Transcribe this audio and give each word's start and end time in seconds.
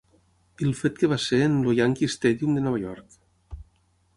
I 0.61 0.65
el 0.69 0.71
fet 0.77 0.95
que 1.01 1.09
va 1.11 1.19
ser 1.25 1.39
en 1.49 1.59
el 1.59 1.75
Yankee 1.81 2.09
Stadium 2.15 2.59
de 2.59 2.65
Nova 2.69 2.81
York. 2.87 3.19